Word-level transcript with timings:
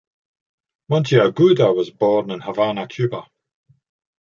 Monteagudo 0.91 1.75
was 1.75 1.91
born 1.91 2.31
in 2.31 2.39
Havana, 2.39 2.87
Cuba. 2.87 3.27